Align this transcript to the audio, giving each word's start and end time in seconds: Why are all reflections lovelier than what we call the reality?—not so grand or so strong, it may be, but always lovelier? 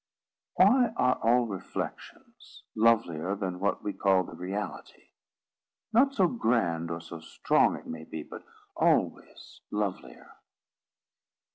Why 0.55 0.87
are 0.97 1.19
all 1.21 1.45
reflections 1.45 2.63
lovelier 2.75 3.35
than 3.35 3.59
what 3.59 3.83
we 3.83 3.93
call 3.93 4.23
the 4.23 4.33
reality?—not 4.33 6.15
so 6.15 6.27
grand 6.27 6.89
or 6.89 7.01
so 7.01 7.19
strong, 7.19 7.75
it 7.75 7.85
may 7.85 8.05
be, 8.05 8.23
but 8.23 8.43
always 8.75 9.61
lovelier? 9.69 10.31